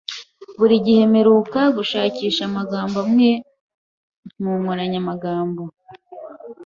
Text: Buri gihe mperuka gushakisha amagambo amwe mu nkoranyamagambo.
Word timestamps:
Buri 0.59 0.75
gihe 0.85 1.01
mperuka 1.11 1.61
gushakisha 1.77 2.41
amagambo 2.49 2.95
amwe 3.05 3.29
mu 4.41 4.51
nkoranyamagambo. 4.59 5.63